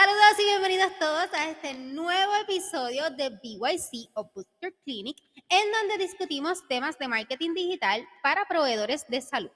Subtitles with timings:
[0.00, 5.18] Saludos y bienvenidos todos a este nuevo episodio de BYC o Booster Clinic,
[5.48, 9.50] en donde discutimos temas de marketing digital para proveedores de salud.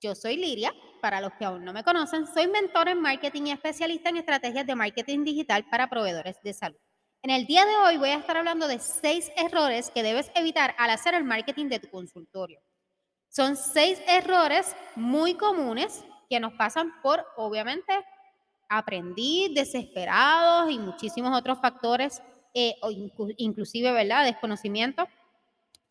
[0.00, 3.50] Yo soy Liria, para los que aún no me conocen, soy mentor en marketing y
[3.50, 6.78] especialista en estrategias de marketing digital para proveedores de salud.
[7.20, 10.74] En el día de hoy voy a estar hablando de seis errores que debes evitar
[10.78, 12.58] al hacer el marketing de tu consultorio.
[13.28, 17.92] Son seis errores muy comunes que nos pasan por, obviamente,
[18.72, 22.22] aprendí, desesperados y muchísimos otros factores,
[22.54, 22.74] eh,
[23.36, 25.06] inclusive, ¿verdad?, desconocimiento,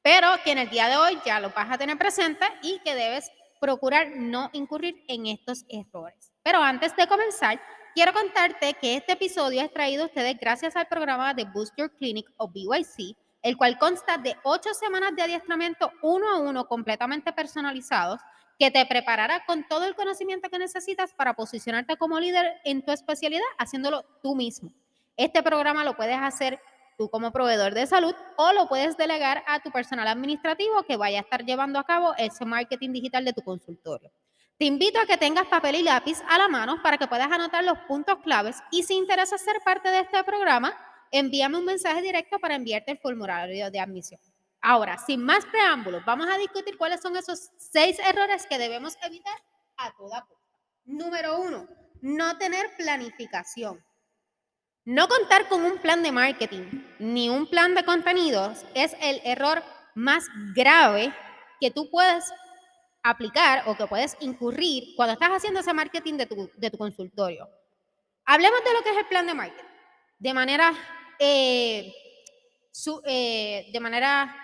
[0.02, 2.96] pero que en el día de hoy ya lo vas a tener presente y que
[2.96, 6.32] debes procurar no incurrir en estos errores.
[6.42, 7.62] Pero antes de comenzar,
[7.94, 11.96] quiero contarte que este episodio es traído a ustedes gracias al programa de Boost Your
[11.96, 17.32] Clinic o BYC, el cual consta de ocho semanas de adiestramiento uno a uno completamente
[17.32, 18.20] personalizados
[18.62, 22.92] que te preparará con todo el conocimiento que necesitas para posicionarte como líder en tu
[22.92, 24.72] especialidad, haciéndolo tú mismo.
[25.18, 26.60] Este programa lo puedes hacer
[26.96, 31.18] tú como proveedor de salud o lo puedes delegar a tu personal administrativo que vaya
[31.18, 34.12] a estar llevando a cabo ese marketing digital de tu consultorio.
[34.60, 37.64] Te invito a que tengas papel y lápiz a la mano para que puedas anotar
[37.64, 40.78] los puntos claves y si interesa ser parte de este programa,
[41.10, 44.22] envíame un mensaje directo para enviarte el formulario de admisión.
[44.62, 49.36] Ahora, sin más preámbulos, vamos a discutir cuáles son esos seis errores que debemos evitar
[49.78, 50.60] a toda costa.
[50.86, 51.68] Número uno,
[52.02, 53.84] no tener planificación.
[54.86, 59.64] No contar con un plan de marketing ni un plan de contenidos es el error
[59.94, 61.14] más grave
[61.60, 62.32] que tú puedes
[63.04, 67.48] aplicar o que puedes incurrir cuando estás haciendo ese marketing de tu, de tu consultorio.
[68.26, 69.70] Hablemos de lo que es el plan de marketing.
[70.20, 70.74] De manera,
[71.20, 71.94] eh,
[73.06, 74.41] eh, de manera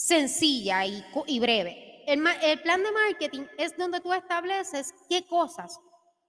[0.00, 2.02] sencilla y, breve.
[2.06, 5.78] El, el, plan de marketing es donde tú estableces qué cosas,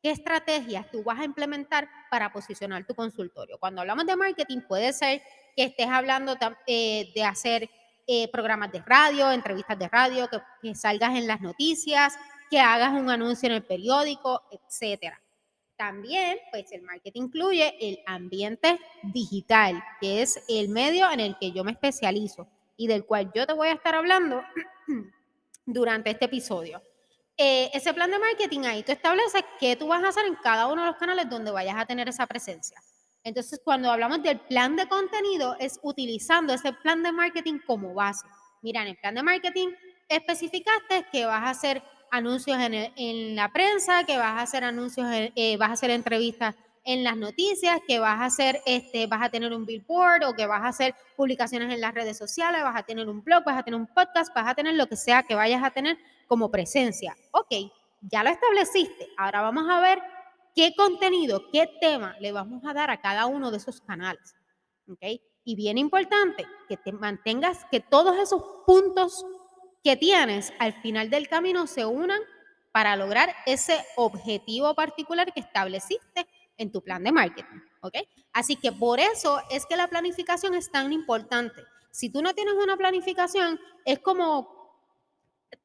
[0.03, 3.57] qué estrategias tú vas a implementar para posicionar tu consultorio.
[3.59, 5.21] Cuando hablamos de marketing puede ser
[5.55, 6.35] que estés hablando
[6.67, 7.69] eh, de hacer
[8.07, 12.13] eh, programas de radio, entrevistas de radio, que, que salgas en las noticias,
[12.49, 15.21] que hagas un anuncio en el periódico, etcétera.
[15.77, 21.53] También, pues el marketing incluye el ambiente digital, que es el medio en el que
[21.53, 22.49] yo me especializo
[22.81, 24.41] y del cual yo te voy a estar hablando
[25.67, 26.81] durante este episodio.
[27.37, 30.65] Eh, ese plan de marketing ahí tú estableces qué tú vas a hacer en cada
[30.65, 32.81] uno de los canales donde vayas a tener esa presencia.
[33.23, 38.25] Entonces, cuando hablamos del plan de contenido, es utilizando ese plan de marketing como base.
[38.63, 39.67] Mira, en el plan de marketing
[40.09, 45.55] especificaste que vas a hacer anuncios en, la prensa, que vas a hacer anuncios, eh,
[45.57, 49.53] vas a hacer entrevistas en las noticias, que vas a hacer, este, vas a tener
[49.53, 53.07] un billboard o que vas a hacer publicaciones en las redes sociales, vas a tener
[53.07, 55.63] un blog, vas a tener un podcast, vas a tener lo que sea que vayas
[55.63, 55.97] a tener
[56.27, 57.15] como presencia.
[57.31, 57.53] Ok,
[58.01, 59.09] ya lo estableciste.
[59.17, 59.99] Ahora vamos a ver
[60.55, 64.35] qué contenido, qué tema le vamos a dar a cada uno de esos canales.
[64.89, 69.25] Ok, y bien importante que te mantengas, que todos esos puntos
[69.83, 72.21] que tienes al final del camino se unan
[72.71, 76.25] para lograr ese objetivo particular que estableciste
[76.57, 77.95] en tu plan de marketing, ¿ok?
[78.33, 81.61] Así que por eso es que la planificación es tan importante.
[81.91, 84.61] Si tú no tienes una planificación, es como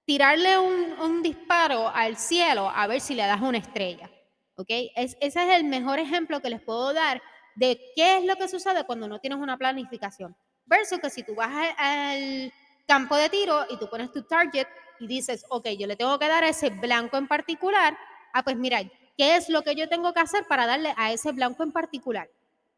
[0.04, 4.10] tirarle un, disparo al cielo a ver si le das una estrella,
[4.56, 4.68] ¿ok?
[4.68, 7.20] ese es el mejor ejemplo que les puedo dar
[7.56, 10.36] de qué es lo que sucede cuando no tienes una planificación.
[10.66, 12.52] Versus que si tú vas al
[12.86, 14.66] campo de tiro y tú pones tu target
[15.00, 17.96] y dices, ok, yo le tengo que dar a ese blanco en particular,
[18.32, 18.80] ah, pues mira,
[19.16, 22.28] ¿Qué es lo que yo tengo que hacer para darle a ese blanco en particular?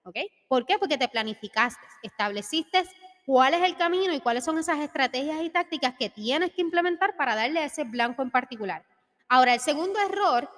[0.05, 0.17] ¿Ok?
[0.47, 0.79] ¿Por qué?
[0.79, 2.85] Porque te planificaste, estableciste
[3.27, 7.17] cuál es el camino y cuáles son esas estrategias y tácticas que tienes que implementar
[7.17, 8.87] para darle a ese blanco en particular.
[9.29, 10.49] Ahora, el segundo error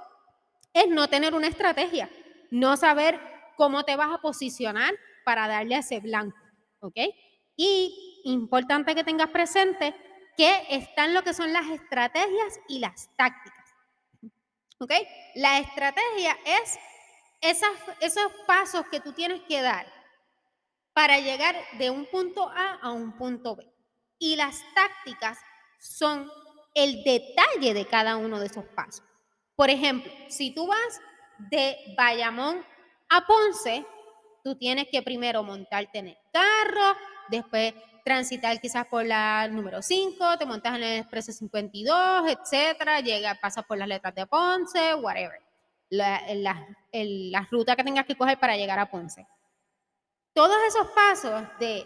[0.72, 2.08] es no tener una estrategia,
[2.50, 3.18] no saber
[3.56, 6.38] cómo te vas a posicionar para darle a ese blanco,
[6.80, 6.96] ¿ok?
[7.56, 9.94] Y importante que tengas presente
[10.36, 13.59] que están lo que son las estrategias y las tácticas.
[14.80, 14.92] ¿Ok?
[15.34, 16.78] La estrategia es
[17.42, 19.86] esos pasos que tú tienes que dar
[20.94, 23.70] para llegar de un punto A a un punto B.
[24.18, 25.38] Y las tácticas
[25.78, 26.30] son
[26.74, 29.04] el detalle de cada uno de esos pasos.
[29.54, 31.00] Por ejemplo, si tú vas
[31.50, 32.64] de Bayamón
[33.10, 33.84] a Ponce,
[34.42, 36.96] tú tienes que primero montarte en el carro,
[37.30, 37.74] después
[38.04, 43.64] transitar quizás por la número 5, te montas en el expreso 52, etcétera, llega, pasas
[43.64, 45.40] por las letras de Ponce, whatever.
[45.90, 49.26] La, la, ruta que tengas que coger para llegar a Ponce.
[50.32, 51.84] Todos esos pasos de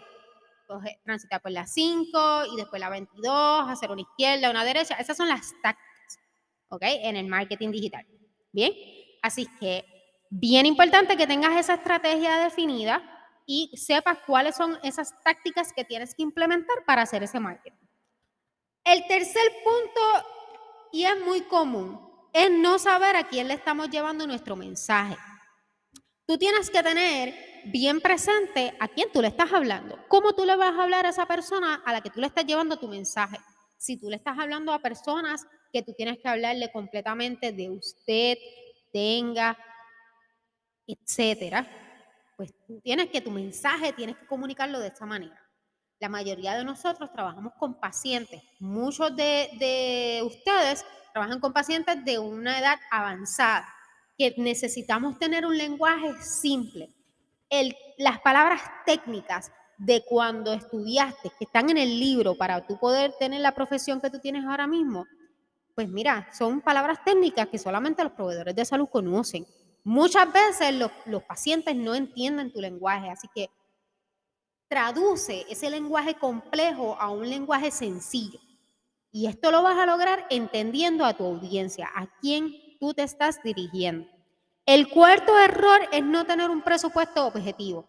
[1.04, 5.28] transitar por la 5 y después la 22, hacer una izquierda, una derecha, esas son
[5.28, 6.18] las tácticas,
[6.68, 6.82] ¿ok?
[6.82, 8.06] En el marketing digital.
[8.52, 8.72] Bien,
[9.22, 9.84] así que
[10.30, 13.13] bien importante que tengas esa estrategia definida
[13.46, 17.86] y sepas cuáles son esas tácticas que tienes que implementar para hacer ese marketing.
[18.84, 20.28] El tercer punto,
[20.92, 22.00] y es muy común,
[22.32, 25.16] es no saber a quién le estamos llevando nuestro mensaje.
[26.26, 27.34] Tú tienes que tener
[27.66, 29.98] bien presente a quién tú le estás hablando.
[30.08, 32.44] ¿Cómo tú le vas a hablar a esa persona a la que tú le estás
[32.44, 33.38] llevando tu mensaje?
[33.76, 38.38] Si tú le estás hablando a personas que tú tienes que hablarle completamente de usted,
[38.92, 39.58] tenga,
[40.86, 41.83] etcétera,
[42.36, 45.40] pues tú tienes que tu mensaje tienes que comunicarlo de esta manera.
[46.00, 48.42] La mayoría de nosotros trabajamos con pacientes.
[48.58, 53.66] Muchos de, de ustedes trabajan con pacientes de una edad avanzada,
[54.18, 56.90] que necesitamos tener un lenguaje simple.
[57.98, 63.40] Las palabras técnicas de cuando estudiaste, que están en el libro para tú poder tener
[63.40, 65.06] la profesión que tú tienes ahora mismo,
[65.74, 69.46] pues mira, son palabras técnicas que solamente los proveedores de salud conocen.
[69.84, 73.50] Muchas veces los, pacientes no entienden tu lenguaje, así que
[74.66, 78.40] traduce ese lenguaje complejo a un lenguaje sencillo.
[79.12, 83.42] Y esto lo vas a lograr entendiendo a tu audiencia, a quién tú te estás
[83.42, 84.08] dirigiendo.
[84.64, 87.86] El cuarto error es no tener un presupuesto objetivo.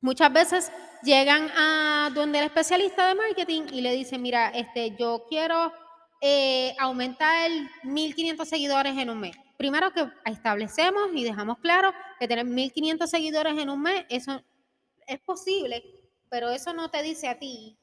[0.00, 0.72] Muchas veces
[1.04, 5.72] llegan a donde el especialista de marketing y le dicen, mira, este, yo quiero
[6.20, 7.48] eh, aumentar
[7.84, 9.36] 1.500 seguidores en un mes.
[9.60, 14.42] Primero que establecemos y dejamos claro que tener 1.500 seguidores en un mes, eso
[15.06, 15.84] es posible,
[16.30, 17.76] pero eso no te dice a ti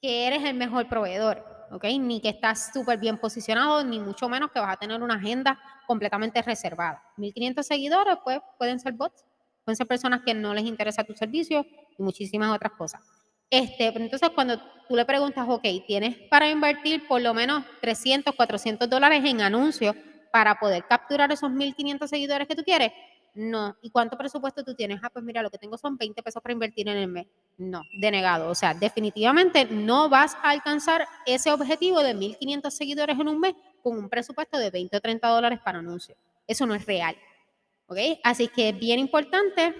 [0.00, 1.44] que eres el mejor proveedor.
[1.82, 5.58] Ni que estás súper bien posicionado, ni mucho menos que vas a tener una agenda
[5.88, 7.02] completamente reservada.
[7.16, 9.24] 1500 seguidores, pues pueden ser bots,
[9.64, 11.66] pueden ser personas que no les interesa tu servicio
[11.98, 13.00] y muchísimas otras cosas.
[13.50, 18.88] Este, entonces, cuando tú le preguntas, ok, tienes para invertir por lo menos 300, 400
[18.88, 19.96] dólares en anuncios
[20.36, 22.92] para poder capturar esos 1500 seguidores que tú quieres,
[23.32, 23.74] no.
[23.80, 25.00] ¿Y cuánto presupuesto tú tienes?
[25.02, 27.26] Ah, pues mira, lo que tengo son 20 pesos para invertir en el mes.
[27.56, 28.50] No, denegado.
[28.50, 33.54] O sea, definitivamente no vas a alcanzar ese objetivo de 1.500 seguidores en un mes
[33.82, 36.18] con un presupuesto de 20 o 30 dólares para anuncios.
[36.46, 37.16] Eso no es real.
[37.86, 37.96] ¿Ok?
[38.22, 39.74] Así que es bien importante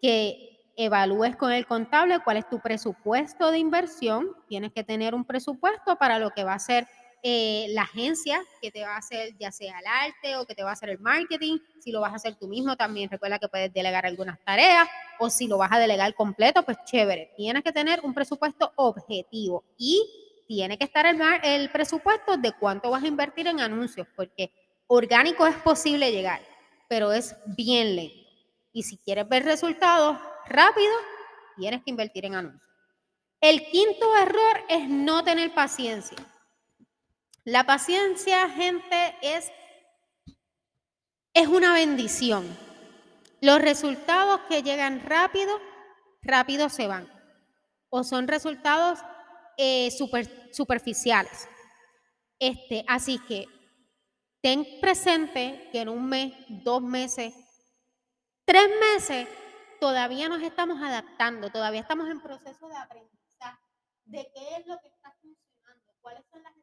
[0.00, 4.32] que evalúes con el contable cuál es tu presupuesto de inversión.
[4.48, 6.88] Tienes que tener un presupuesto para lo que va a ser
[7.22, 10.64] eh, la agencia que te va a hacer ya sea el arte o que te
[10.64, 13.48] va a hacer el marketing, si lo vas a hacer tú mismo también recuerda que
[13.48, 14.88] puedes delegar algunas tareas
[15.20, 19.62] o si lo vas a delegar completo, pues chévere, tienes que tener un presupuesto objetivo
[19.78, 20.04] y
[20.48, 24.52] tiene que estar el, el presupuesto de cuánto vas a invertir en anuncios, porque
[24.88, 26.40] orgánico es posible llegar,
[26.88, 28.28] pero es bien lento.
[28.72, 30.98] Y si quieres ver resultados rápidos,
[31.56, 32.62] tienes que invertir en anuncios.
[33.40, 36.18] El quinto error es no tener paciencia.
[37.44, 39.50] La paciencia, gente, es,
[41.34, 42.46] es una bendición.
[43.40, 45.60] Los resultados que llegan rápido,
[46.22, 47.10] rápido se van.
[47.90, 49.00] O son resultados
[49.56, 51.48] eh, super, superficiales.
[52.38, 53.46] Este, así que
[54.40, 57.34] ten presente que en un mes, dos meses,
[58.44, 59.28] tres meses,
[59.80, 63.58] todavía nos estamos adaptando, todavía estamos en proceso de aprendizaje
[64.04, 66.61] de qué es lo que está funcionando, cuáles son las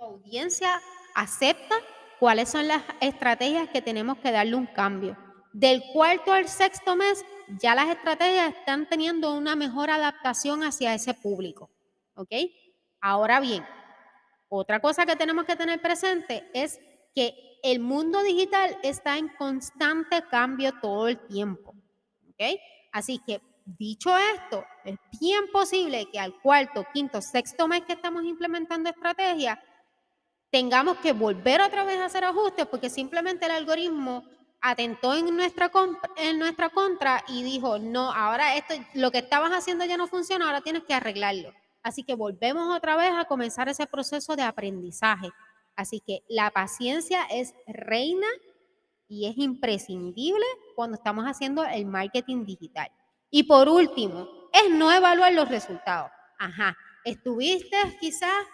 [0.00, 0.80] audiencia
[1.14, 1.74] acepta
[2.18, 5.16] cuáles son las estrategias que tenemos que darle un cambio.
[5.52, 7.24] Del cuarto al sexto mes,
[7.60, 11.70] ya las estrategias están teniendo una mejor adaptación hacia ese público.
[12.14, 12.30] ¿Ok?
[13.00, 13.64] Ahora bien,
[14.48, 16.78] otra cosa que tenemos que tener presente es
[17.14, 21.74] que el mundo digital está en constante cambio todo el tiempo.
[22.30, 22.58] ¿Ok?
[22.92, 28.24] Así que, dicho esto, es bien posible que al cuarto, quinto, sexto mes que estamos
[28.24, 29.58] implementando estrategias,
[30.50, 34.24] tengamos que volver otra vez a hacer ajustes porque simplemente el algoritmo
[34.60, 35.70] atentó en nuestra,
[36.16, 40.46] en nuestra contra y dijo, no, ahora esto, lo que estabas haciendo ya no funciona,
[40.46, 41.52] ahora tienes que arreglarlo.
[41.82, 45.30] Así que volvemos otra vez a comenzar ese proceso de aprendizaje.
[45.76, 48.26] Así que la paciencia es reina
[49.08, 50.44] y es imprescindible
[50.76, 52.90] cuando estamos haciendo el marketing digital.
[53.30, 56.10] Y por último, es no evaluar los resultados.
[56.38, 58.46] Ajá, estuviste quizás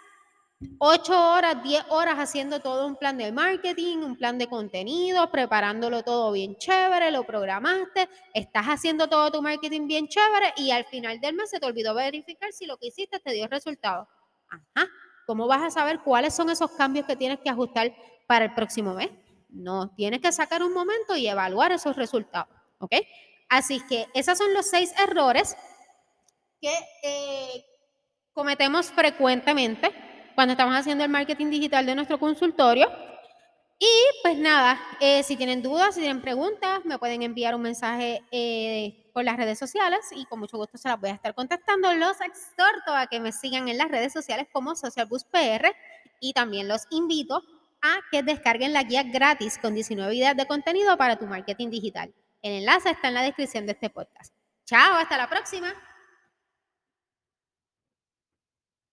[0.79, 6.03] 8 horas, 10 horas haciendo todo un plan de marketing, un plan de contenido, preparándolo
[6.03, 11.19] todo bien chévere, lo programaste, estás haciendo todo tu marketing bien chévere y al final
[11.19, 14.07] del mes se te olvidó verificar si lo que hiciste te dio resultado.
[14.49, 14.87] Ajá,
[15.27, 17.93] ¿cómo vas a saber cuáles son esos cambios que tienes que ajustar
[18.25, 19.11] para el próximo mes?
[19.49, 22.49] No, tienes que sacar un momento y evaluar esos resultados,
[22.79, 22.95] ¿ok?
[23.47, 25.55] Así que esos son los seis errores
[26.59, 26.73] que
[27.03, 27.63] eh,
[28.33, 30.06] cometemos frecuentemente
[30.37, 32.87] cuando estamos haciendo el marketing digital de nuestro consultorio.
[33.79, 33.89] Y
[34.21, 39.09] pues nada, eh, si tienen dudas, si tienen preguntas, me pueden enviar un mensaje eh,
[39.15, 41.91] por las redes sociales y con mucho gusto se las voy a estar contactando.
[41.95, 45.75] Los exhorto a que me sigan en las redes sociales como Social PR
[46.19, 47.41] y también los invito
[47.81, 52.13] a que descarguen la guía gratis con 19 ideas de contenido para tu marketing digital.
[52.43, 54.35] El enlace está en la descripción de este podcast.
[54.65, 55.73] Chao, hasta la próxima.